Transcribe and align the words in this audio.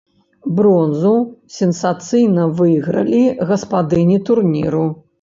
Бронзу 0.59 1.11
сенсацыйна 1.59 2.49
выйгралі 2.63 3.23
гаспадыні 3.55 4.17
турніру. 4.29 4.87